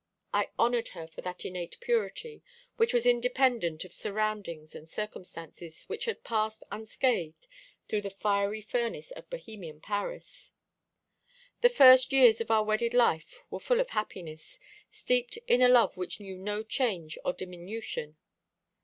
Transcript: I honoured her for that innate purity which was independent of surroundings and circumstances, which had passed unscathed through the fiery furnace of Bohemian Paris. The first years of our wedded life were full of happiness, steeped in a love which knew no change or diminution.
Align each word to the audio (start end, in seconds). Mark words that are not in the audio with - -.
I 0.33 0.49
honoured 0.57 0.87
her 0.97 1.05
for 1.05 1.21
that 1.21 1.45
innate 1.45 1.77
purity 1.79 2.41
which 2.75 2.91
was 2.91 3.05
independent 3.05 3.85
of 3.85 3.93
surroundings 3.93 4.73
and 4.73 4.89
circumstances, 4.89 5.83
which 5.85 6.05
had 6.05 6.23
passed 6.23 6.63
unscathed 6.71 7.45
through 7.87 8.01
the 8.01 8.09
fiery 8.09 8.61
furnace 8.63 9.11
of 9.11 9.29
Bohemian 9.29 9.79
Paris. 9.79 10.53
The 11.61 11.69
first 11.69 12.11
years 12.11 12.41
of 12.41 12.49
our 12.49 12.63
wedded 12.63 12.95
life 12.95 13.37
were 13.51 13.59
full 13.59 13.79
of 13.79 13.91
happiness, 13.91 14.59
steeped 14.89 15.37
in 15.45 15.61
a 15.61 15.67
love 15.69 15.95
which 15.95 16.19
knew 16.19 16.35
no 16.35 16.63
change 16.63 17.19
or 17.23 17.31
diminution. 17.33 18.17